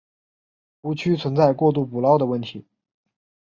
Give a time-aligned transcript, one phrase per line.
[0.81, 2.65] 湖区存在过度捕捞的问题。